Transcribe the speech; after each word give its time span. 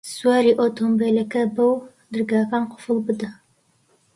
سواری 0.13 0.53
ئۆتۆمبێلەکە 0.59 1.41
بە 1.55 1.65
و 1.73 1.75
دەرگاکان 2.13 2.63
قوفڵ 2.71 2.97
بدە. 3.07 3.29